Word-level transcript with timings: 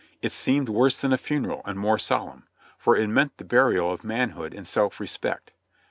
It 0.23 0.31
seemed 0.31 0.67
worse 0.67 0.99
than 0.99 1.13
a 1.13 1.15
funeral 1.15 1.61
and 1.63 1.77
more 1.77 1.99
solemn, 1.99 2.45
for 2.75 2.95
it 2.97 3.07
meant 3.07 3.37
the 3.37 3.43
burial 3.45 3.91
of 3.93 4.03
manhood 4.03 4.51
and 4.51 4.67
self 4.67 4.99
respect. 4.99 5.53